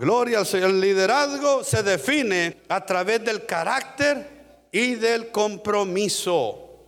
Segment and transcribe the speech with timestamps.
[0.00, 0.70] Gloria al Señor.
[0.70, 4.26] El liderazgo se define a través del carácter
[4.72, 6.86] y del compromiso.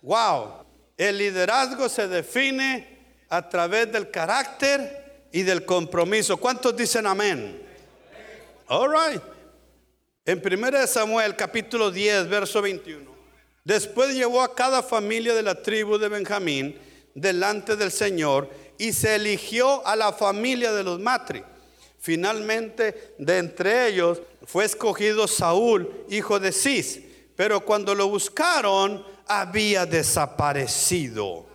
[0.00, 0.64] Wow.
[0.96, 6.38] El liderazgo se define a través del carácter y del compromiso.
[6.38, 7.62] ¿Cuántos dicen amén?
[8.68, 9.22] All right.
[10.24, 13.04] En 1 Samuel capítulo 10, verso 21.
[13.64, 16.78] Después llevó a cada familia de la tribu de Benjamín
[17.14, 18.48] delante del Señor
[18.78, 21.44] y se eligió a la familia de los matri.
[22.06, 27.00] Finalmente, de entre ellos fue escogido Saúl, hijo de Cis,
[27.34, 31.46] pero cuando lo buscaron había desaparecido.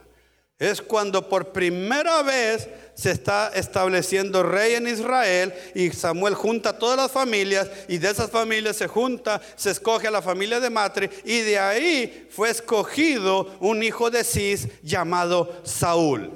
[0.59, 6.77] Es cuando por primera vez se está estableciendo rey en Israel y Samuel junta a
[6.77, 10.69] todas las familias y de esas familias se junta, se escoge a la familia de
[10.69, 16.29] Matre y de ahí fue escogido un hijo de Cis llamado Saúl.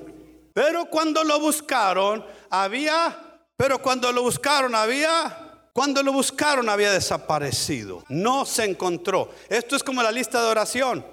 [0.54, 3.25] Pero cuando lo buscaron había,
[3.58, 9.30] pero cuando lo buscaron había, cuando lo buscaron había desaparecido, no se encontró.
[9.49, 11.05] Esto es como la lista de oración.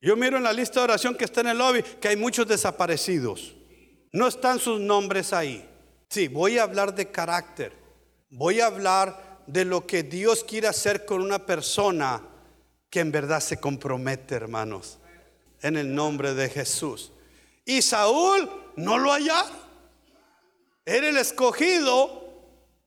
[0.00, 2.46] Yo miro en la lista de oración que está en el lobby que hay muchos
[2.46, 3.54] desaparecidos.
[4.12, 5.68] No están sus nombres ahí.
[6.08, 7.72] Sí, voy a hablar de carácter.
[8.30, 12.22] Voy a hablar de lo que Dios quiere hacer con una persona
[12.90, 14.98] que en verdad se compromete, hermanos.
[15.60, 17.12] En el nombre de Jesús.
[17.64, 19.34] Y Saúl no lo halló.
[20.88, 22.32] Era el escogido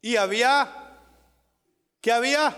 [0.02, 0.98] y había,
[2.02, 2.56] que había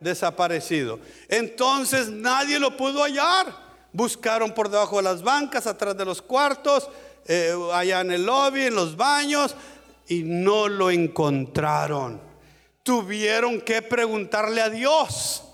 [0.00, 0.98] desaparecido.
[1.28, 3.54] Entonces nadie lo pudo hallar.
[3.92, 6.88] Buscaron por debajo de las bancas, atrás de los cuartos,
[7.26, 9.54] eh, allá en el lobby, en los baños,
[10.08, 12.20] y no lo encontraron.
[12.82, 15.44] Tuvieron que preguntarle a Dios,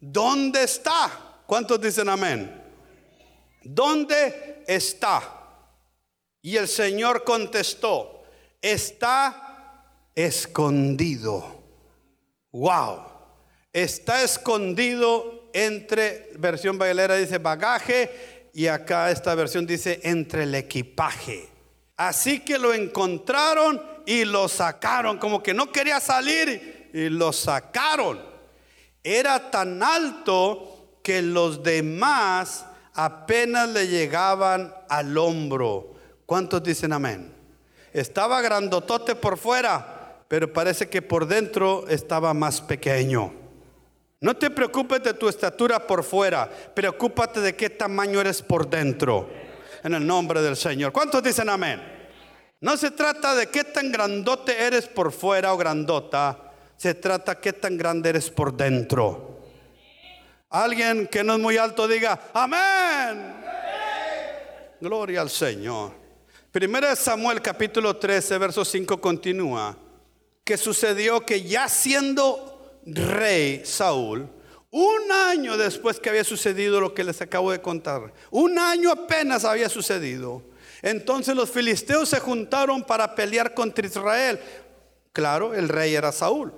[0.00, 1.42] ¿dónde está?
[1.44, 2.64] ¿Cuántos dicen amén?
[3.62, 5.34] ¿Dónde está?
[6.40, 8.17] Y el Señor contestó,
[8.62, 11.62] está escondido.
[12.52, 13.04] Wow,
[13.72, 21.48] está escondido entre, versión bailera dice bagaje y acá esta versión dice entre el equipaje.
[21.96, 28.20] Así que lo encontraron y lo sacaron, como que no quería salir y lo sacaron.
[29.02, 32.64] Era tan alto que los demás
[32.94, 35.94] apenas le llegaban al hombro.
[36.26, 37.37] ¿Cuántos dicen amén?
[37.92, 43.32] Estaba grandotote por fuera, pero parece que por dentro estaba más pequeño.
[44.20, 49.28] No te preocupes de tu estatura por fuera, preocúpate de qué tamaño eres por dentro.
[49.84, 50.92] En el nombre del Señor.
[50.92, 51.80] ¿Cuántos dicen amén?
[52.60, 57.40] No se trata de qué tan grandote eres por fuera o grandota, se trata de
[57.40, 59.38] qué tan grande eres por dentro.
[60.50, 63.34] Alguien que no es muy alto diga, amén.
[64.80, 66.07] Gloria al Señor.
[66.50, 69.76] Primera Samuel capítulo 13, verso 5 continúa.
[70.44, 74.26] Que sucedió que ya siendo rey Saúl,
[74.70, 79.44] un año después que había sucedido lo que les acabo de contar, un año apenas
[79.44, 80.42] había sucedido,
[80.80, 84.40] entonces los filisteos se juntaron para pelear contra Israel.
[85.12, 86.54] Claro, el rey era Saúl.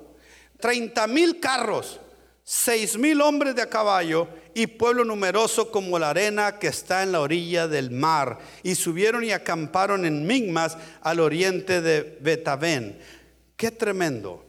[0.60, 1.98] 30 mil carros,
[2.44, 7.12] seis mil hombres de a caballo y pueblo numeroso como la arena que está en
[7.12, 8.38] la orilla del mar.
[8.62, 12.98] Y subieron y acamparon en Migmas al oriente de Betavén.
[13.56, 14.44] Qué tremendo.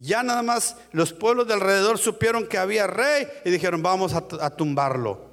[0.00, 4.50] Ya nada más los pueblos de alrededor supieron que había rey y dijeron, vamos a,
[4.50, 5.28] tumbarlo.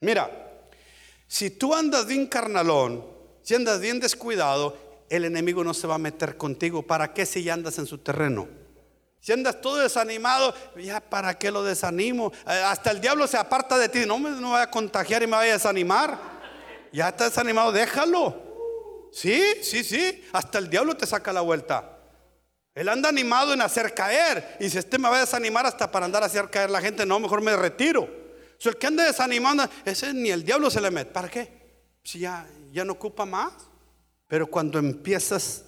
[0.00, 0.30] Mira,
[1.26, 3.06] si tú andas bien carnalón,
[3.42, 4.76] si andas bien descuidado,
[5.08, 6.82] el enemigo no se va a meter contigo.
[6.82, 8.48] ¿Para qué si ya andas en su terreno?
[9.22, 12.32] Si andas todo desanimado, ya para qué lo desanimo.
[12.44, 14.00] Eh, hasta el diablo se aparta de ti.
[14.04, 16.18] No me no a contagiar y me vaya a desanimar.
[16.92, 19.08] Ya está desanimado, déjalo.
[19.12, 20.24] Sí, sí, sí.
[20.32, 21.98] Hasta el diablo te saca la vuelta.
[22.74, 24.56] Él anda animado en hacer caer.
[24.58, 27.06] Y si este me va a desanimar hasta para andar a hacer caer la gente,
[27.06, 28.02] no, mejor me retiro.
[28.02, 31.12] O el que anda desanimando, ese ni el diablo se le mete.
[31.12, 31.62] ¿Para qué?
[32.02, 33.52] Si ya, ya no ocupa más.
[34.26, 35.62] Pero cuando empiezas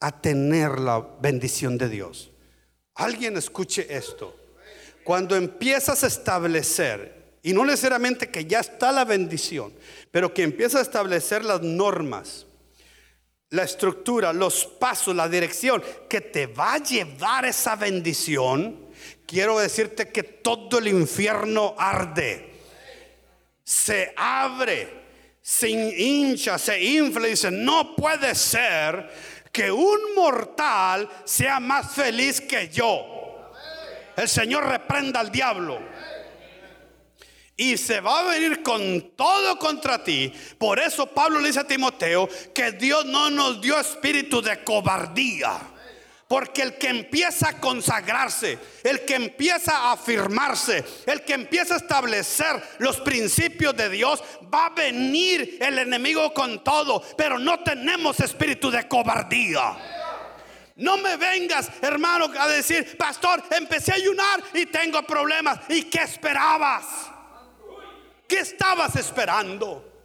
[0.00, 2.32] a tener la bendición de Dios,
[2.96, 4.36] alguien escuche esto.
[5.04, 9.72] Cuando empiezas a establecer, y no necesariamente que ya está la bendición,
[10.10, 12.46] pero que empiezas a establecer las normas,
[13.50, 18.86] la estructura, los pasos, la dirección que te va a llevar esa bendición,
[19.26, 22.52] quiero decirte que todo el infierno arde,
[23.62, 24.88] se abre,
[25.40, 29.08] se hincha, se infla y dice, no puede ser
[29.56, 33.50] que un mortal sea más feliz que yo.
[34.14, 35.80] El Señor reprenda al diablo
[37.56, 40.30] y se va a venir con todo contra ti.
[40.58, 45.58] Por eso Pablo le dice a Timoteo que Dios no nos dio espíritu de cobardía.
[46.28, 51.76] Porque el que empieza a consagrarse, el que empieza a afirmarse, el que empieza a
[51.76, 57.00] establecer los principios de Dios, va a venir el enemigo con todo.
[57.16, 59.76] Pero no tenemos espíritu de cobardía.
[60.74, 65.60] No me vengas, hermano, a decir, pastor, empecé a ayunar y tengo problemas.
[65.68, 66.84] ¿Y qué esperabas?
[68.26, 69.95] ¿Qué estabas esperando?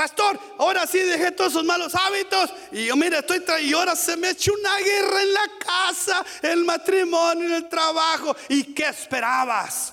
[0.00, 2.50] Pastor, ahora sí dejé todos esos malos hábitos.
[2.72, 6.64] Y yo, mire, estoy y ahora se me echó una guerra en la casa, el
[6.64, 8.34] matrimonio, en el trabajo.
[8.48, 9.92] ¿Y qué esperabas?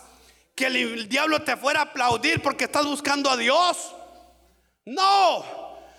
[0.56, 3.94] ¿Que el, diablo te fuera a aplaudir porque estás buscando a Dios?
[4.86, 5.44] No,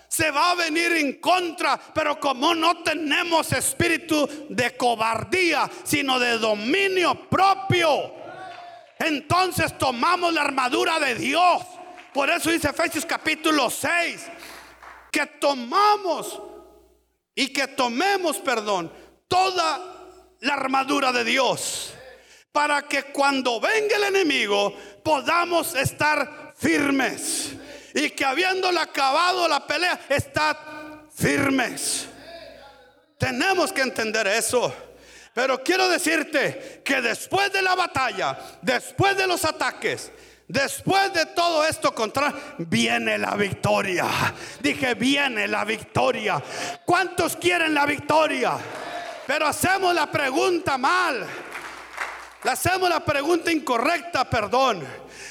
[0.07, 6.39] se va a venir en contra, pero como no tenemos espíritu de cobardía, sino de
[6.39, 8.11] dominio propio,
[8.97, 11.61] entonces tomamos la armadura de Dios
[12.19, 14.23] por eso dice Efesios capítulo 6,
[15.09, 16.37] que tomamos
[17.33, 18.91] y que tomemos, perdón,
[19.29, 19.79] toda
[20.41, 21.93] la armadura de Dios.
[22.51, 27.53] Para que cuando venga el enemigo podamos estar firmes.
[27.95, 32.05] Y que habiéndole acabado la pelea, estar firmes.
[33.17, 34.75] Tenemos que entender eso.
[35.33, 40.11] Pero quiero decirte que después de la batalla, después de los ataques,
[40.49, 44.07] Después de todo esto contra viene la victoria.
[44.59, 46.41] Dije, viene la victoria.
[46.83, 48.57] ¿Cuántos quieren la victoria?
[49.27, 51.23] Pero hacemos la pregunta mal.
[52.41, 54.83] Hacemos la pregunta incorrecta, perdón.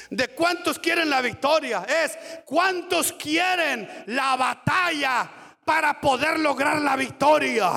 [0.09, 1.83] De cuántos quieren la victoria.
[1.83, 5.29] Es cuántos quieren la batalla
[5.65, 7.71] para poder lograr la victoria.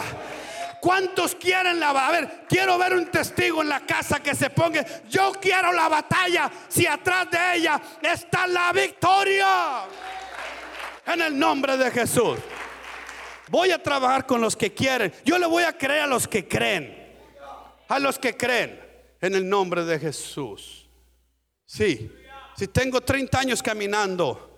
[0.82, 4.84] ¿Cuántos quieren la A ver, quiero ver un testigo en la casa que se ponga.
[5.08, 9.84] Yo quiero la batalla si atrás de ella está la victoria.
[11.06, 12.36] En el nombre de Jesús.
[13.48, 15.12] Voy a trabajar con los que quieren.
[15.24, 17.14] Yo le voy a creer a los que creen.
[17.86, 18.80] A los que creen.
[19.20, 20.90] En el nombre de Jesús.
[21.64, 22.10] Sí.
[22.56, 24.50] Si tengo 30 años caminando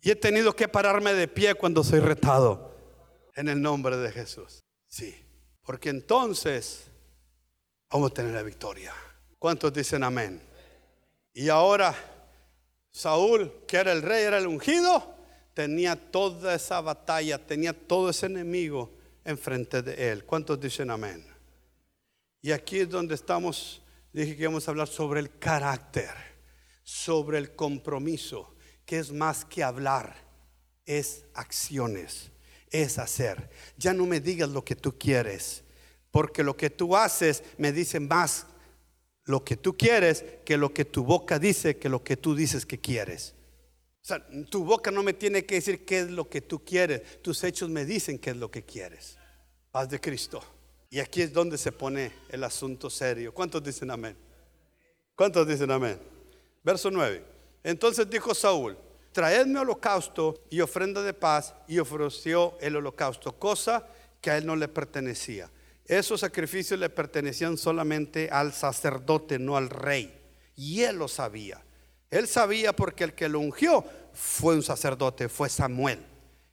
[0.00, 2.74] y he tenido que pararme de pie cuando soy retado.
[3.36, 4.64] En el nombre de Jesús.
[4.90, 5.14] Sí,
[5.62, 6.90] porque entonces
[7.88, 8.92] vamos a tener la victoria.
[9.38, 10.42] ¿Cuántos dicen amén?
[11.32, 11.94] Y ahora
[12.90, 15.14] Saúl, que era el rey, era el ungido,
[15.54, 18.90] tenía toda esa batalla, tenía todo ese enemigo
[19.24, 20.24] enfrente de él.
[20.24, 21.24] ¿Cuántos dicen amén?
[22.42, 23.82] Y aquí es donde estamos,
[24.12, 26.10] dije que íbamos a hablar sobre el carácter,
[26.82, 30.16] sobre el compromiso, que es más que hablar,
[30.84, 32.29] es acciones
[32.70, 33.50] es hacer.
[33.76, 35.62] Ya no me digas lo que tú quieres,
[36.10, 38.46] porque lo que tú haces me dice más
[39.24, 42.66] lo que tú quieres que lo que tu boca dice que lo que tú dices
[42.66, 43.34] que quieres.
[44.02, 47.22] O sea, tu boca no me tiene que decir qué es lo que tú quieres,
[47.22, 49.18] tus hechos me dicen qué es lo que quieres.
[49.70, 50.42] Paz de Cristo.
[50.88, 53.32] Y aquí es donde se pone el asunto serio.
[53.32, 54.16] ¿Cuántos dicen amén?
[55.14, 55.98] ¿Cuántos dicen amén?
[56.64, 57.22] Verso 9.
[57.62, 58.76] Entonces dijo Saúl,
[59.12, 63.86] traedme holocausto y ofrenda de paz, y ofreció el holocausto, cosa
[64.20, 65.50] que a él no le pertenecía.
[65.86, 70.16] Esos sacrificios le pertenecían solamente al sacerdote, no al rey.
[70.54, 71.64] Y él lo sabía.
[72.10, 76.09] Él sabía porque el que lo ungió fue un sacerdote, fue Samuel.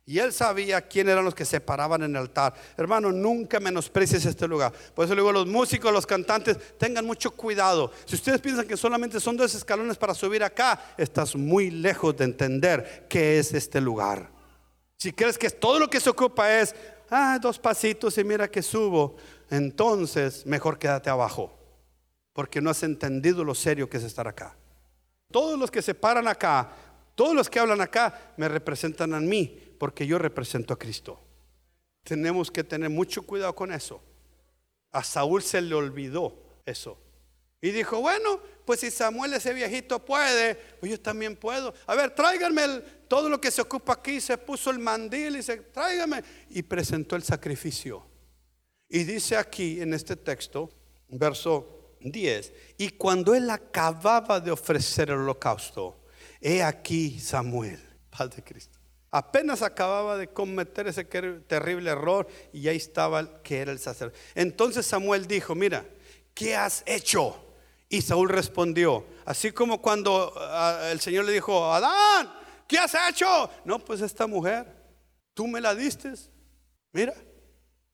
[0.10, 2.54] Y él sabía quién eran los que se paraban en el altar.
[2.78, 4.72] Hermano, nunca menosprecies este lugar.
[4.96, 7.92] Por eso le digo a los músicos, los cantantes, tengan mucho cuidado.
[8.06, 12.24] Si ustedes piensan que solamente son dos escalones para subir acá, estás muy lejos de
[12.24, 14.30] entender qué es este lugar.
[14.96, 16.74] Si crees que todo lo que se ocupa es,
[17.10, 19.18] ah, dos pasitos y mira que subo,
[19.50, 21.54] entonces mejor quédate abajo.
[22.32, 24.56] Porque no has entendido lo serio que es estar acá.
[25.32, 26.72] Todos los que se paran acá,
[27.18, 31.20] todos los que hablan acá, me representan a mí porque yo represento a Cristo.
[32.04, 34.00] Tenemos que tener mucho cuidado con eso.
[34.92, 36.96] A Saúl se le olvidó eso.
[37.60, 41.74] Y dijo, bueno, pues si Samuel ese viejito puede, pues yo también puedo.
[41.88, 44.22] A ver, tráiganme todo lo que se ocupa aquí.
[44.22, 46.24] Se puso el mandil y se, tráigame.
[46.52, 48.06] Y presentó el sacrificio.
[48.88, 50.70] Y dice aquí en este texto,
[51.08, 55.98] verso 10, y cuando él acababa de ofrecer el holocausto,
[56.42, 57.80] he aquí Samuel,
[58.10, 58.78] Padre Cristo
[59.10, 64.20] Apenas acababa de cometer ese terrible error y ahí estaba que era el sacerdote.
[64.36, 65.86] Entonces Samuel dijo, mira,
[66.34, 67.44] ¿qué has hecho?
[67.90, 72.34] Y Saúl respondió, así como cuando ah, el Señor le dijo, Adán,
[72.68, 73.50] ¿qué has hecho?
[73.64, 74.68] No, pues esta mujer,
[75.34, 76.12] tú me la diste,
[76.92, 77.14] mira.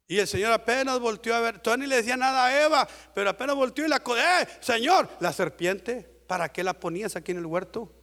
[0.07, 3.29] Y el Señor apenas volteó a ver, todavía ni le decía nada a Eva, pero
[3.29, 7.45] apenas volteó y la, eh, Señor, la serpiente, ¿para qué la ponías aquí en el
[7.45, 8.02] huerto?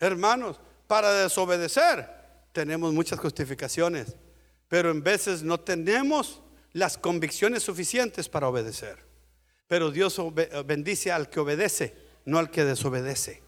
[0.00, 2.08] Hermanos, para desobedecer
[2.52, 4.16] tenemos muchas justificaciones,
[4.66, 6.40] pero en veces no tenemos
[6.72, 8.98] las convicciones suficientes para obedecer.
[9.68, 10.20] Pero Dios
[10.66, 13.42] bendice al que obedece, no al que desobedece.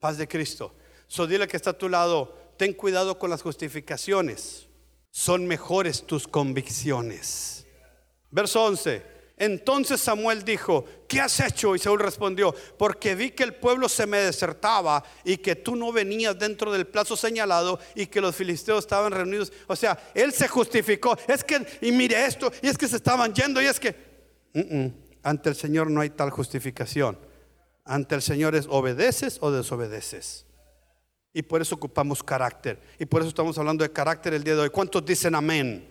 [0.00, 0.74] Paz de Cristo.
[1.06, 4.66] So dile que está a tu lado, ten cuidado con las justificaciones.
[5.10, 7.66] Son mejores tus convicciones.
[8.30, 9.19] Verso 11.
[9.40, 11.74] Entonces Samuel dijo, ¿qué has hecho?
[11.74, 15.90] Y Saúl respondió, porque vi que el pueblo se me desertaba y que tú no
[15.92, 19.50] venías dentro del plazo señalado y que los filisteos estaban reunidos.
[19.66, 21.16] O sea, él se justificó.
[21.26, 23.96] Es que, y mire esto, y es que se estaban yendo, y es que,
[25.22, 27.18] ante el Señor no hay tal justificación.
[27.86, 30.44] Ante el Señor es obedeces o desobedeces.
[31.32, 32.78] Y por eso ocupamos carácter.
[32.98, 34.70] Y por eso estamos hablando de carácter el día de hoy.
[34.70, 35.88] ¿Cuántos dicen amén?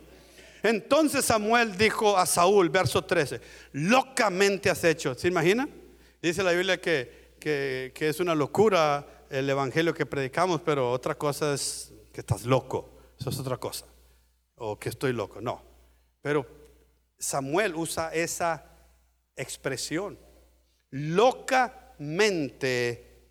[0.64, 5.16] Entonces Samuel dijo a Saúl, verso 13, locamente has hecho.
[5.16, 5.68] ¿Se imagina?
[6.22, 11.54] Dice la Biblia que, que, es una locura el evangelio que predicamos, pero otra cosa
[11.54, 12.90] es que estás loco.
[13.20, 13.86] Eso es otra cosa.
[14.56, 15.40] O que estoy loco.
[15.40, 15.62] No.
[16.22, 16.46] Pero
[17.18, 18.66] Samuel usa esa
[19.36, 20.20] expresión.
[20.90, 21.70] Locamente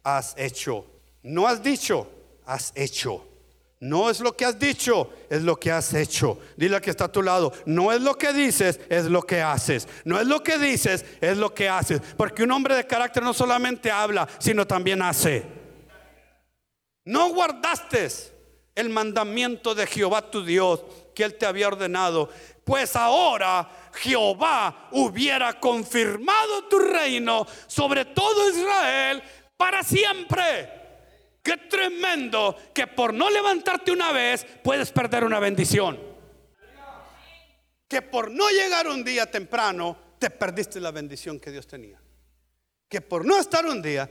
[0.03, 0.87] has hecho.
[1.23, 2.11] No has dicho,
[2.47, 3.27] has hecho.
[3.81, 6.39] No es lo que has dicho, es lo que has hecho.
[6.57, 7.53] Dile que está a tu lado.
[7.65, 9.87] No es lo que dices, es lo que haces.
[10.05, 12.01] No es lo que dices, es lo que haces.
[12.17, 15.45] Porque un hombre de carácter no solamente habla, sino también hace.
[17.05, 18.09] No guardaste
[18.75, 20.83] el mandamiento de Jehová tu Dios
[21.15, 22.29] que él te había ordenado.
[22.65, 29.23] Pues ahora Jehová hubiera confirmado tu reino sobre todo Israel
[29.57, 30.78] para siempre.
[31.49, 35.99] Qué tremendo que por no levantarte una vez puedes perder una bendición.
[37.89, 41.99] Que por no llegar un día temprano te perdiste la bendición que Dios tenía.
[42.87, 44.11] Que por no estar un día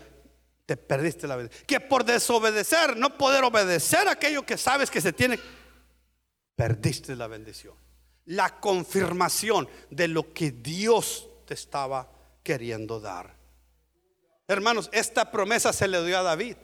[0.65, 1.63] te perdiste la bendición.
[1.67, 5.39] Que por desobedecer, no poder obedecer aquello que sabes que se tiene,
[6.55, 7.75] perdiste la bendición.
[8.25, 13.37] La confirmación de lo que Dios te estaba queriendo dar.
[14.47, 16.57] Hermanos, esta promesa se le dio a David.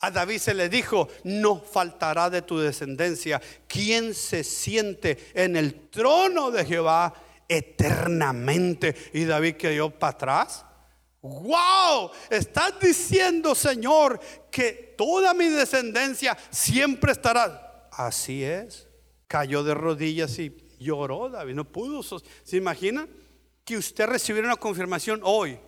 [0.00, 5.88] A David se le dijo, no faltará de tu descendencia quien se siente en el
[5.88, 7.14] trono de Jehová
[7.48, 8.94] eternamente.
[9.14, 10.64] Y David quedó para atrás.
[11.22, 17.88] Wow, estás diciendo, Señor, que toda mi descendencia siempre estará.
[17.90, 18.86] Así es.
[19.26, 21.54] Cayó de rodillas y lloró David.
[21.54, 22.02] No pudo.
[22.02, 23.08] ¿Se imagina?
[23.64, 25.58] Que usted recibiera una confirmación hoy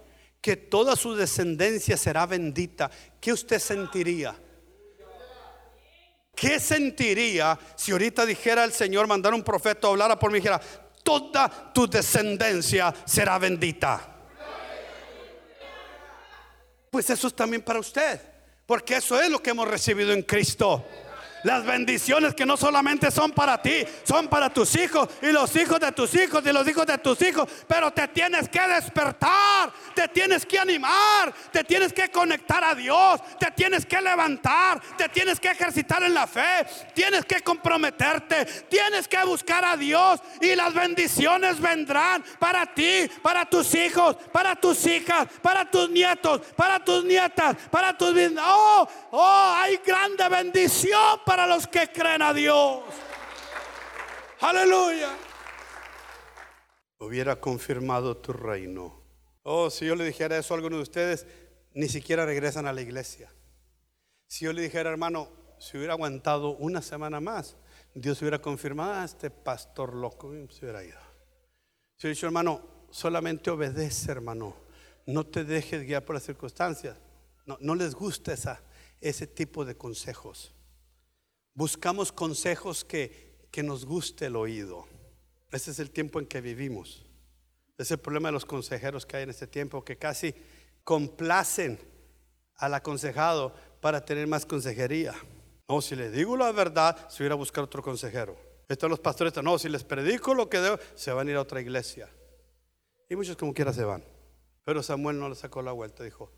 [0.41, 2.91] que toda su descendencia será bendita,
[3.21, 4.35] ¿qué usted sentiría?
[6.35, 10.61] ¿Qué sentiría si ahorita dijera el Señor, mandar un profeta, hablara por mí y dijera,
[11.03, 14.17] toda tu descendencia será bendita?
[16.91, 18.21] Pues eso es también para usted,
[18.65, 20.85] porque eso es lo que hemos recibido en Cristo.
[21.45, 25.79] Las bendiciones que no solamente son para ti, son para tus hijos y los hijos
[25.79, 27.49] de tus hijos y los hijos de tus hijos.
[27.67, 33.21] Pero te tienes que despertar, te tienes que animar, te tienes que conectar a Dios,
[33.39, 39.07] te tienes que levantar, te tienes que ejercitar en la fe, tienes que comprometerte, tienes
[39.07, 44.85] que buscar a Dios y las bendiciones vendrán para ti, para tus hijos, para tus
[44.87, 48.09] hijas, para tus nietos, para tus nietas, para tus...
[48.41, 52.81] Oh, oh, hay grande bendición para los que creen a Dios.
[54.41, 55.11] Aleluya.
[57.01, 59.03] Hubiera confirmado tu reino.
[59.43, 61.27] Oh, si yo le dijera eso a alguno de ustedes,
[61.75, 63.31] ni siquiera regresan a la iglesia.
[64.27, 67.59] Si yo le dijera, hermano, si hubiera aguantado una semana más,
[67.95, 70.99] Dios hubiera confirmado a este pastor loco, se hubiera ido.
[71.97, 74.57] Si yo he dicho, hermano, solamente obedece, hermano.
[75.05, 76.97] No te dejes guiar por las circunstancias.
[77.45, 78.63] No, no les gusta esa,
[79.03, 80.55] ese tipo de consejos.
[81.59, 84.87] Buscamos consejos que, que nos guste el oído.
[85.51, 87.05] Ese es el tiempo en que vivimos.
[87.77, 90.33] Es el problema de los consejeros que hay en este tiempo, que casi
[90.85, 91.77] complacen
[92.59, 95.17] al aconsejado para tener más consejería.
[95.69, 98.37] No, si le digo la verdad, se hubiera a buscar otro consejero.
[98.69, 101.43] Estos los pastores, no, si les predico lo que debo, se van a ir a
[101.43, 102.09] otra iglesia.
[103.09, 104.05] Y muchos como quiera se van.
[104.63, 106.31] Pero Samuel no le sacó la vuelta, dijo,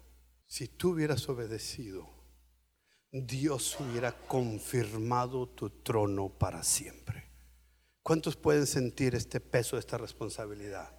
[0.46, 2.19] si tú hubieras obedecido
[3.12, 7.24] Dios hubiera confirmado tu trono para siempre.
[8.04, 10.92] ¿Cuántos pueden sentir este peso, esta responsabilidad?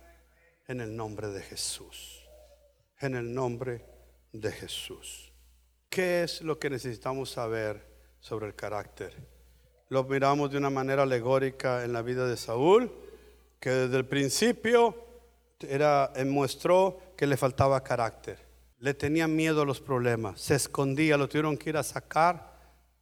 [0.68, 2.22] En el nombre de Jesús.
[3.00, 3.86] En el nombre
[4.34, 5.32] de Jesús.
[5.90, 7.82] ¿Qué es lo que necesitamos saber
[8.20, 9.16] sobre el carácter?
[9.88, 12.92] Lo miramos de una manera alegórica en la vida de Saúl,
[13.60, 14.96] que desde el principio
[15.62, 18.51] era, mostró que le faltaba carácter
[18.82, 22.52] le tenía miedo a los problemas, se escondía, lo tuvieron que ir a sacar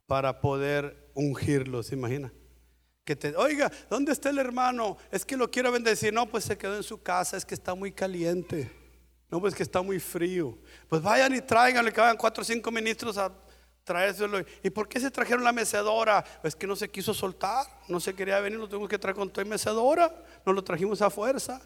[0.06, 2.30] para poder ungirlo, ¿se imagina?
[3.02, 4.98] Que te, oiga, ¿dónde está el hermano?
[5.10, 6.12] Es que lo quiero bendecir.
[6.12, 8.70] No, pues se quedó en su casa, es que está muy caliente.
[9.30, 10.58] No, pues que está muy frío.
[10.86, 13.32] Pues vayan y tráiganle que vayan cuatro o cinco ministros a
[13.82, 14.44] traérselo.
[14.62, 16.22] ¿Y por qué se trajeron la mecedora?
[16.44, 19.30] Es que no se quiso soltar, no se quería venir, lo tuvimos que traer con
[19.30, 21.62] toda mecedora, nos lo trajimos a fuerza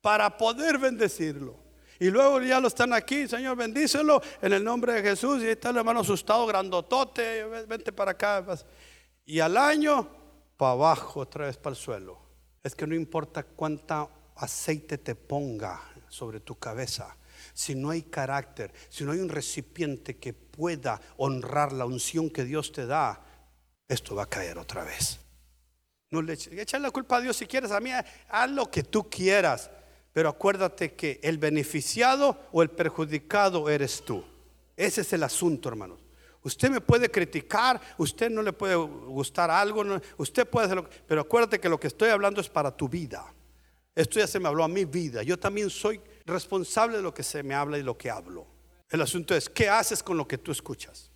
[0.00, 1.65] para poder bendecirlo.
[1.98, 5.42] Y luego ya lo están aquí, Señor, bendícelo en el nombre de Jesús.
[5.42, 8.44] Y ahí está el hermano asustado, grandotote, vente para acá.
[9.24, 10.08] Y al año,
[10.56, 12.18] para abajo, otra vez para el suelo.
[12.62, 17.16] Es que no importa cuánta aceite te ponga sobre tu cabeza,
[17.52, 22.44] si no hay carácter, si no hay un recipiente que pueda honrar la unción que
[22.44, 23.22] Dios te da,
[23.88, 25.20] esto va a caer otra vez.
[26.10, 26.36] No le
[26.80, 27.90] la culpa a Dios si quieres, a mí
[28.28, 29.70] haz lo que tú quieras,
[30.16, 34.24] pero acuérdate que el beneficiado o el perjudicado eres tú.
[34.74, 36.00] Ese es el asunto, hermanos.
[36.40, 39.84] Usted me puede criticar, usted no le puede gustar algo,
[40.16, 43.30] usted puede hacerlo, pero acuérdate que lo que estoy hablando es para tu vida.
[43.94, 45.22] Esto ya se me habló a mi vida.
[45.22, 48.46] Yo también soy responsable de lo que se me habla y lo que hablo.
[48.88, 51.10] El asunto es, ¿qué haces con lo que tú escuchas?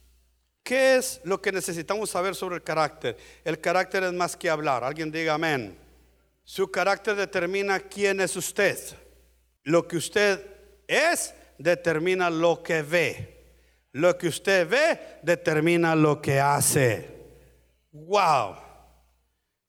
[0.62, 3.16] ¿Qué es lo que necesitamos saber sobre el carácter?
[3.44, 4.84] El carácter es más que hablar.
[4.84, 5.88] Alguien diga amén.
[6.50, 8.76] Su carácter determina quién es usted.
[9.62, 10.44] Lo que usted
[10.88, 13.54] es determina lo que ve.
[13.92, 17.08] Lo que usted ve determina lo que hace.
[17.92, 18.56] Wow.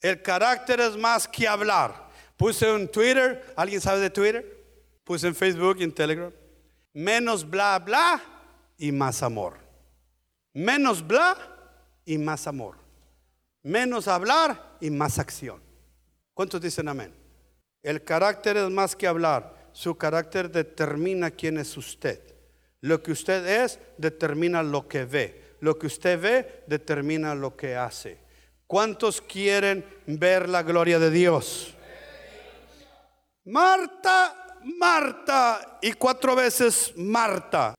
[0.02, 2.10] El carácter es más que hablar.
[2.36, 4.44] Puse en Twitter, ¿alguien sabe de Twitter?
[5.04, 6.34] Puse en Facebook y en Telegram.
[6.94, 8.20] Menos bla bla
[8.80, 9.60] y más amor.
[10.52, 11.38] Menos bla
[12.06, 12.76] y más amor.
[13.62, 15.70] Menos hablar y más acción.
[16.34, 17.14] ¿Cuántos dicen amén?
[17.84, 19.70] El carácter es más que hablar.
[19.74, 22.22] Su carácter determina quién es usted.
[22.82, 25.56] Lo que usted es determina lo que ve.
[25.60, 28.18] Lo que usted ve determina lo que hace.
[28.68, 31.76] ¿Cuántos quieren ver la gloria de Dios?
[33.46, 37.76] Marta, Marta y cuatro veces Marta.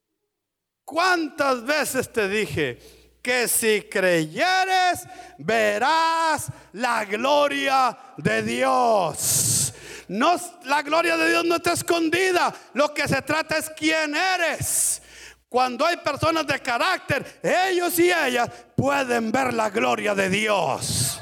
[0.85, 5.07] ¿Cuántas veces te dije que si creyeres
[5.39, 9.73] verás la gloria de Dios?
[10.09, 12.53] No, la gloria de Dios no está escondida.
[12.75, 15.01] Lo que se trata es quién eres.
[15.49, 21.22] Cuando hay personas de carácter, ellos y ellas pueden ver la gloria de Dios.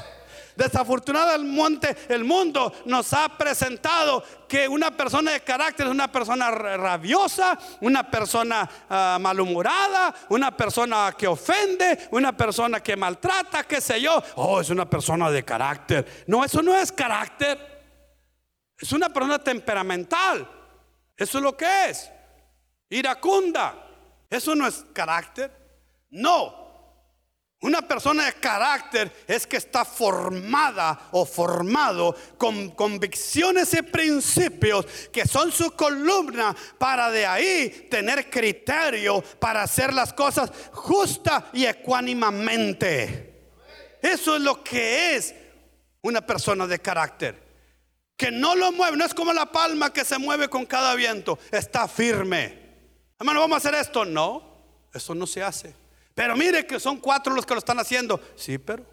[0.55, 7.57] Desafortunadamente el mundo nos ha presentado que una persona de carácter es una persona rabiosa,
[7.79, 14.21] una persona ah, malhumorada, una persona que ofende, una persona que maltrata, qué sé yo.
[14.35, 16.23] Oh, es una persona de carácter.
[16.27, 17.71] No, eso no es carácter.
[18.77, 20.47] Es una persona temperamental.
[21.15, 22.11] Eso es lo que es.
[22.89, 23.75] Iracunda.
[24.29, 25.51] Eso no es carácter.
[26.09, 26.60] No,
[27.61, 35.27] una persona de carácter es que está formada o formado con convicciones y principios que
[35.27, 43.31] son su columna para de ahí tener criterio para hacer las cosas justa y ecuánimamente.
[44.01, 45.35] Eso es lo que es
[46.01, 47.51] una persona de carácter.
[48.17, 51.37] Que no lo mueve, no es como la palma que se mueve con cada viento,
[51.51, 52.59] está firme.
[53.19, 54.03] Hermano, vamos a hacer esto.
[54.03, 55.80] No, eso no se hace.
[56.21, 58.21] Pero mire que son cuatro los que lo están haciendo.
[58.35, 58.85] Sí, pero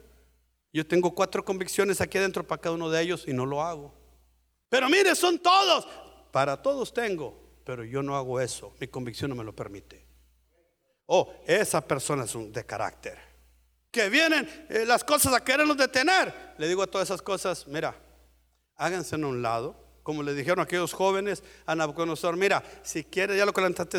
[0.73, 3.95] yo tengo cuatro convicciones aquí adentro para cada uno de ellos y no lo hago.
[4.71, 5.87] Pero mire, son todos.
[6.33, 8.73] Para todos tengo, pero yo no hago eso.
[8.81, 10.07] Mi convicción no me lo permite.
[11.05, 13.19] Oh, esa persona es de carácter.
[13.91, 16.55] Que vienen eh, las cosas a querernos detener.
[16.57, 17.95] Le digo a todas esas cosas, mira,
[18.75, 19.77] háganse a un lado.
[20.03, 23.99] Como le dijeron aquellos jóvenes a Nabucodonosor, mira, si quieres, ya lo calentaste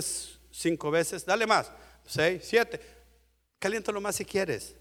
[0.50, 1.72] cinco veces, dale más,
[2.08, 2.98] seis, siete
[3.60, 4.76] Caliéntalo más si quieres.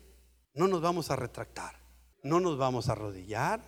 [0.54, 1.76] No nos vamos a retractar.
[2.22, 3.60] No nos vamos a arrodillar.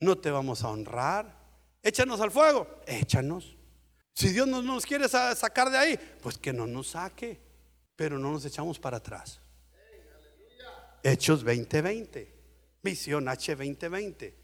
[0.00, 1.38] No te vamos a honrar.
[1.82, 2.66] Échanos al fuego.
[2.86, 3.56] Échanos.
[4.12, 7.40] Si Dios no nos quiere sacar de ahí, pues que no nos saque.
[7.96, 9.40] Pero no nos echamos para atrás.
[11.02, 12.34] Hechos 2020.
[12.82, 14.34] Visión H2020.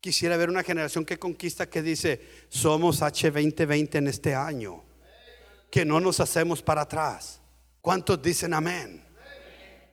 [0.00, 4.84] Quisiera ver una generación que conquista que dice, somos H2020 en este año.
[5.70, 7.40] Que no nos hacemos para atrás.
[7.80, 9.07] ¿Cuántos dicen amén?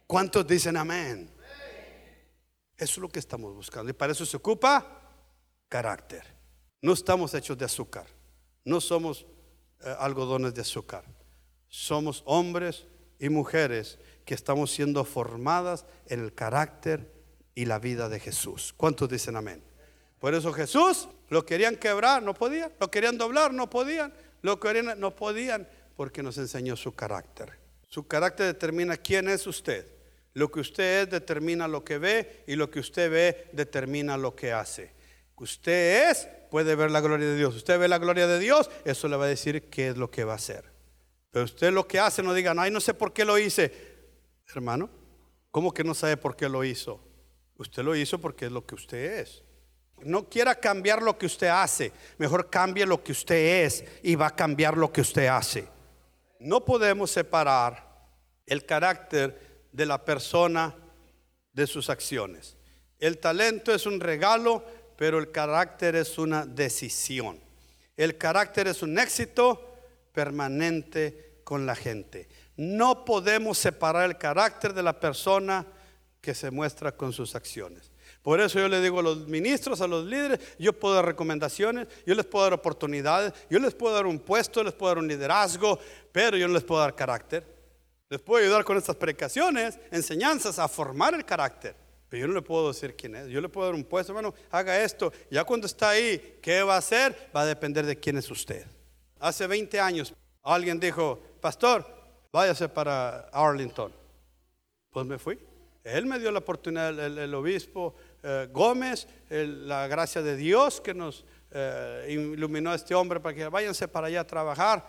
[0.07, 1.29] ¿Cuántos dicen amén?
[2.77, 3.89] Eso es lo que estamos buscando.
[3.89, 5.01] Y para eso se ocupa
[5.69, 6.23] carácter.
[6.81, 8.05] No estamos hechos de azúcar.
[8.63, 9.25] No somos
[9.81, 11.05] eh, algodones de azúcar.
[11.67, 12.85] Somos hombres
[13.19, 17.11] y mujeres que estamos siendo formadas en el carácter
[17.53, 18.73] y la vida de Jesús.
[18.75, 19.63] ¿Cuántos dicen amén?
[20.19, 22.71] Por eso Jesús lo querían quebrar, no podían.
[22.79, 24.13] Lo querían doblar, no podían.
[24.41, 27.57] Lo querían, no podían porque nos enseñó su carácter.
[27.87, 29.94] Su carácter determina quién es usted.
[30.35, 34.35] Lo que usted es determina lo que ve y lo que usted ve determina lo
[34.35, 34.91] que hace.
[35.37, 37.55] Usted es, puede ver la gloria de Dios.
[37.55, 40.25] Usted ve la gloria de Dios, eso le va a decir qué es lo que
[40.25, 40.65] va a hacer.
[41.31, 43.71] Pero usted lo que hace no diga, ay, no sé por qué lo hice.
[44.53, 44.89] Hermano,
[45.51, 46.99] ¿cómo que no sabe por qué lo hizo?
[47.57, 49.41] Usted lo hizo porque es lo que usted es.
[50.01, 54.27] No quiera cambiar lo que usted hace, mejor cambie lo que usted es y va
[54.27, 55.65] a cambiar lo que usted hace.
[56.41, 57.85] No podemos separar
[58.45, 59.44] el carácter
[59.75, 60.73] de la persona
[61.51, 62.55] de sus acciones.
[62.97, 64.63] El talento es un regalo,
[64.95, 67.39] pero el carácter es una decisión.
[67.97, 69.75] El carácter es un éxito
[70.13, 72.29] permanente con la gente.
[72.55, 75.65] No podemos separar el carácter de la persona
[76.21, 77.91] que se muestra con sus acciones.
[78.21, 81.87] Por eso yo le digo a los ministros, a los líderes, yo puedo dar recomendaciones,
[82.05, 85.07] yo les puedo dar oportunidades, yo les puedo dar un puesto, les puedo dar un
[85.07, 85.77] liderazgo,
[86.11, 87.54] pero yo no les puedo dar carácter.
[88.15, 91.75] Les puedo ayudar con estas predicaciones, enseñanzas a formar el carácter.
[92.07, 93.27] Pero yo no le puedo decir quién es.
[93.27, 95.11] Yo le puedo dar un puesto, hermano, haga esto.
[95.29, 97.29] Ya cuando está ahí, ¿qué va a hacer?
[97.35, 98.65] Va a depender de quién es usted.
[99.19, 101.85] Hace 20 años alguien dijo, pastor,
[102.31, 103.91] váyase para Arlington.
[104.91, 105.37] Pues me fui.
[105.83, 111.25] Él me dio la oportunidad, el, obispo eh, Gómez, la gracia de Dios que nos
[111.51, 114.87] eh, iluminó a este hombre para que váyanse para allá a trabajar.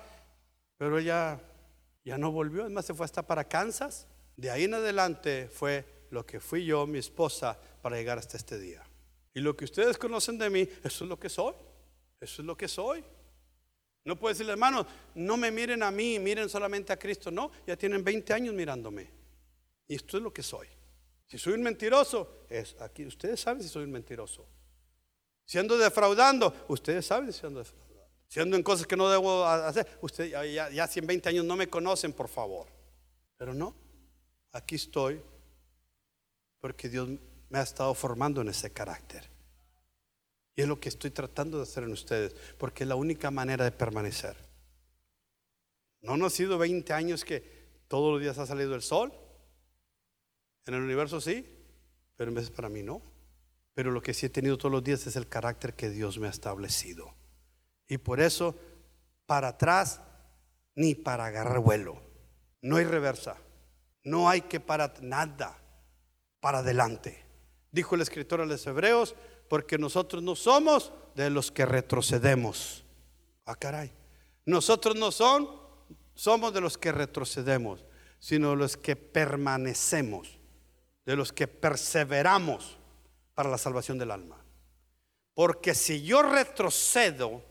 [0.79, 1.41] Pero ella
[2.07, 4.07] ya no volvió, además se fue hasta para Kansas.
[4.37, 8.61] De ahí en adelante fue lo que fui yo, mi esposa, para llegar hasta este
[8.61, 8.87] día.
[9.35, 11.53] Y lo que ustedes conocen de mí, eso es lo que soy.
[12.21, 13.05] Eso es lo que soy.
[14.05, 17.33] No puede decirle, hermano, no me miren a mí, miren solamente a Cristo.
[17.33, 19.11] No, ya tienen 20 años mirándome.
[19.89, 20.69] Y esto es lo que soy.
[21.27, 23.05] Si soy un mentiroso, es aquí.
[23.05, 24.47] Ustedes saben si soy un mentiroso.
[25.45, 27.86] Siendo defraudando, ustedes saben si ando defraudando.
[28.29, 32.13] Siendo en cosas que no debo hacer, ustedes ya, ya, 120 años no me conocen,
[32.13, 32.67] por favor.
[33.37, 33.75] Pero no,
[34.53, 35.21] aquí estoy
[36.61, 37.09] porque Dios
[37.49, 39.29] me ha estado formando en ese carácter.
[40.57, 43.65] Y es lo que estoy tratando de hacer en ustedes, porque es la única manera
[43.65, 44.37] de permanecer.
[46.01, 47.43] No han sido 20 años que
[47.89, 49.13] todos los días ha salido el sol.
[50.65, 51.47] En el universo sí,
[52.17, 53.03] pero en veces para mí no.
[53.75, 56.27] Pero lo que sí he tenido todos los días es el carácter que Dios me
[56.27, 57.15] ha establecido.
[57.89, 58.55] Y por eso,
[59.27, 60.01] para atrás
[60.75, 62.01] ni para agarrar vuelo.
[62.63, 63.37] No hay reversa.
[64.05, 65.59] No hay que parar nada
[66.41, 67.25] para adelante.
[67.73, 69.17] Dijo el escritor a los hebreos,
[69.49, 72.85] porque nosotros no somos de los que retrocedemos.
[73.45, 73.93] Ah, caray.
[74.45, 75.49] Nosotros no son,
[76.15, 77.85] somos de los que retrocedemos,
[78.19, 80.39] sino los que permanecemos,
[81.05, 82.79] de los que perseveramos
[83.35, 84.43] para la salvación del alma.
[85.35, 87.43] Porque si yo retrocedo,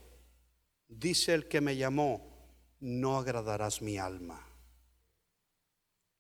[1.00, 2.36] dice el que me llamó,
[2.80, 4.42] no agradarás mi alma.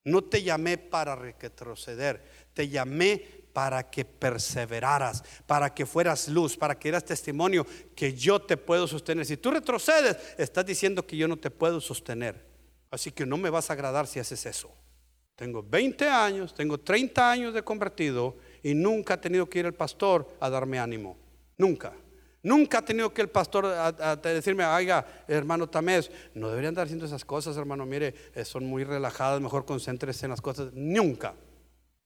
[0.03, 6.77] No te llamé para retroceder, te llamé para que perseveraras, para que fueras luz, para
[6.77, 9.25] que eras testimonio que yo te puedo sostener.
[9.25, 12.45] Si tú retrocedes, estás diciendo que yo no te puedo sostener.
[12.91, 14.75] Así que no me vas a agradar si haces eso.
[15.35, 19.73] Tengo 20 años, tengo 30 años de convertido y nunca he tenido que ir al
[19.73, 21.17] pastor a darme ánimo.
[21.57, 21.93] Nunca.
[22.45, 23.65] Nunca ha tenido que el pastor
[24.21, 28.83] decirme, oiga, hermano Tamés, no deberían estar haciendo esas cosas, hermano, mire, eh, son muy
[28.83, 30.71] relajadas, mejor concéntrese en las cosas.
[30.71, 31.33] Nunca,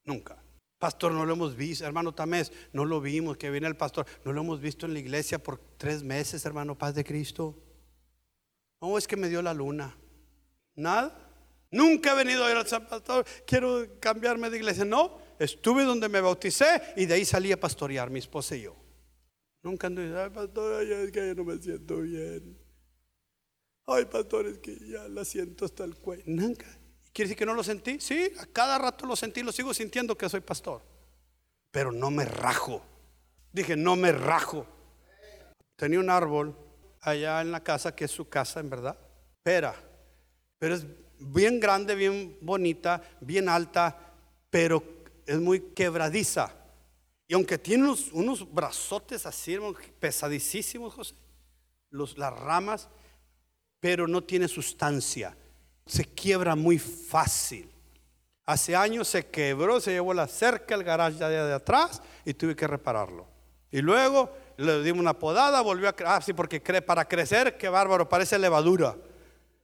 [0.02, 0.42] nunca.
[0.78, 4.32] Pastor, no lo hemos visto, hermano Tamés, no lo vimos, que viene el pastor, no
[4.32, 7.54] lo hemos visto en la iglesia por tres meses, hermano, paz de Cristo.
[8.80, 9.94] No, es que me dio la luna.
[10.74, 11.14] Nada.
[11.70, 14.86] Nunca he venido a ir al San Pastor, quiero cambiarme de iglesia.
[14.86, 18.79] No, estuve donde me bauticé y de ahí salí a pastorear, mi esposa y yo.
[19.62, 22.58] Nunca ando ay, pastor, es que yo no me siento bien.
[23.86, 26.22] Ay, pastor, es que ya la siento hasta el cuello.
[26.26, 26.66] Nunca.
[27.12, 28.00] ¿Quiere decir que no lo sentí?
[28.00, 30.82] Sí, a cada rato lo sentí, lo sigo sintiendo que soy pastor.
[31.70, 32.82] Pero no me rajo.
[33.52, 34.66] Dije, no me rajo.
[35.76, 36.56] Tenía un árbol
[37.00, 38.96] allá en la casa, que es su casa, en verdad.
[39.42, 39.74] Pera.
[40.58, 40.86] Pero es
[41.18, 44.14] bien grande, bien bonita, bien alta,
[44.50, 44.82] pero
[45.26, 46.54] es muy quebradiza.
[47.30, 49.56] Y aunque tiene unos, brazotes así,
[50.00, 51.14] pesadísimos, José,
[51.90, 52.88] las ramas,
[53.78, 55.36] pero no tiene sustancia
[55.90, 57.68] se quiebra muy fácil.
[58.46, 62.66] Hace años se quebró, se llevó la cerca, el garaje de atrás y tuve que
[62.66, 63.26] repararlo.
[63.72, 66.14] Y luego le dimos una podada, volvió a crecer.
[66.14, 68.96] Ah, sí, porque para crecer, qué bárbaro, parece levadura.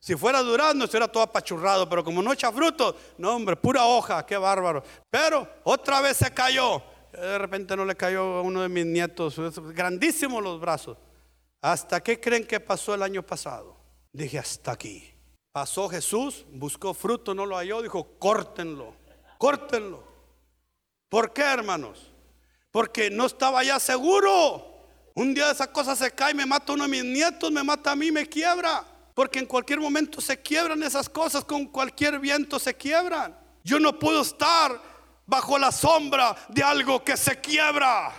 [0.01, 4.27] Si fuera durando, estuviera todo apachurrado, pero como no echa fruto, no, hombre, pura hoja,
[4.27, 4.83] qué bárbaro.
[5.09, 6.83] Pero otra vez se cayó.
[7.17, 9.41] De repente no le cayó a uno de mis nietos,
[9.73, 10.99] grandísimos los brazos.
[11.63, 13.77] ¿Hasta qué creen que pasó el año pasado?
[14.13, 15.13] Dije, hasta aquí.
[15.51, 18.95] Pasó Jesús, buscó fruto, no lo halló, dijo, córtenlo.
[19.39, 20.05] Córtenlo.
[21.09, 22.13] ¿Por qué, hermanos?
[22.71, 24.75] Porque no estaba ya seguro.
[25.15, 27.97] Un día esa cosa se cae, me mata uno de mis nietos, me mata a
[27.97, 28.85] mí, me quiebra.
[29.15, 33.35] Porque en cualquier momento se quiebran esas cosas, con cualquier viento se quiebran.
[33.65, 34.79] Yo no puedo estar
[35.27, 38.13] bajo la sombra de algo que se quiebra,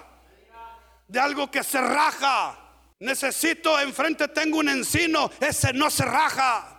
[1.08, 2.58] de algo que se raja.
[3.00, 6.74] Necesito, enfrente tengo un encino, ese no se raja.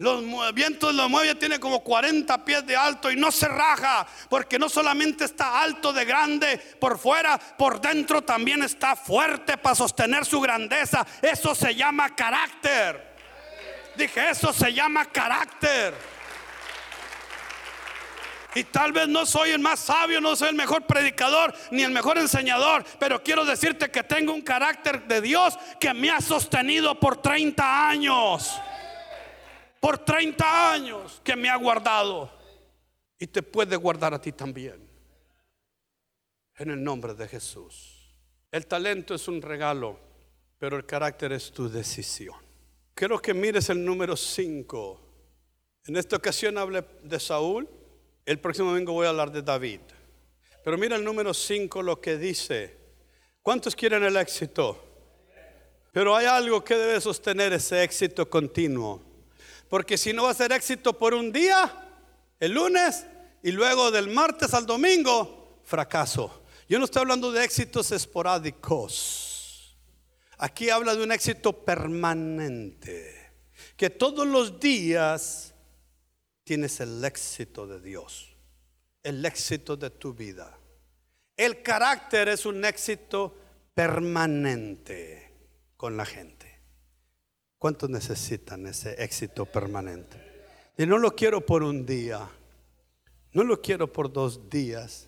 [0.00, 0.22] Los
[0.54, 4.68] vientos los mueve, tiene como 40 pies de alto y no se raja, porque no
[4.68, 10.40] solamente está alto de grande por fuera, por dentro también está fuerte para sostener su
[10.40, 11.04] grandeza.
[11.20, 13.16] Eso se llama carácter.
[13.96, 16.17] Dije, eso se llama carácter.
[18.54, 21.92] Y tal vez no soy el más sabio, no soy el mejor predicador ni el
[21.92, 26.98] mejor enseñador, pero quiero decirte que tengo un carácter de Dios que me ha sostenido
[26.98, 28.58] por 30 años
[29.80, 32.30] por 30 años que me ha guardado
[33.18, 34.88] y te puede guardar a ti también.
[36.56, 38.16] En el nombre de Jesús.
[38.50, 39.98] El talento es un regalo,
[40.58, 42.36] pero el carácter es tu decisión.
[42.94, 45.00] Quiero que mires el número 5.
[45.86, 47.68] En esta ocasión hablé de Saúl,
[48.28, 49.80] el próximo domingo voy a hablar de David.
[50.62, 52.76] Pero mira el número 5 lo que dice.
[53.40, 54.84] ¿Cuántos quieren el éxito?
[55.92, 59.02] Pero hay algo que debe sostener ese éxito continuo.
[59.70, 61.72] Porque si no va a ser éxito por un día,
[62.38, 63.06] el lunes,
[63.42, 66.42] y luego del martes al domingo, fracaso.
[66.68, 69.74] Yo no estoy hablando de éxitos esporádicos.
[70.36, 73.32] Aquí habla de un éxito permanente.
[73.74, 75.54] Que todos los días
[76.48, 78.34] tienes el éxito de Dios.
[79.02, 80.58] El éxito de tu vida.
[81.36, 83.36] El carácter es un éxito
[83.74, 85.30] permanente
[85.76, 86.58] con la gente.
[87.58, 90.16] ¿Cuántos necesitan ese éxito permanente?
[90.78, 92.26] Y no lo quiero por un día,
[93.34, 95.06] no lo quiero por dos días,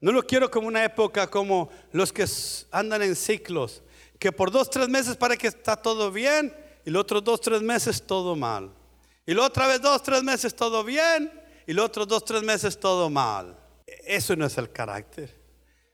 [0.00, 2.26] no lo quiero como una época como los que
[2.72, 3.84] andan en ciclos,
[4.18, 6.52] que por dos, tres meses parece que está todo bien
[6.84, 8.81] y los otros dos, tres meses todo mal.
[9.26, 11.30] Y la otra vez dos, tres meses todo bien
[11.66, 13.56] y los otros dos, tres meses todo mal.
[14.04, 15.40] Eso no es el carácter.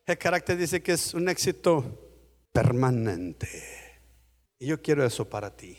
[0.07, 1.85] El carácter dice que es un éxito
[2.53, 3.49] permanente.
[4.59, 5.79] Y yo quiero eso para ti.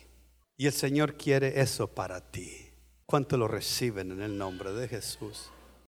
[0.56, 2.70] Y el Señor quiere eso para ti.
[3.06, 5.50] ¿Cuánto lo reciben en el nombre de Jesús?